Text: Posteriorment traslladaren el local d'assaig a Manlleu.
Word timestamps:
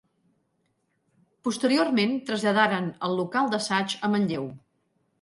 Posteriorment 1.49 2.17
traslladaren 2.31 2.91
el 3.11 3.17
local 3.23 3.55
d'assaig 3.55 3.99
a 4.09 4.15
Manlleu. 4.17 4.53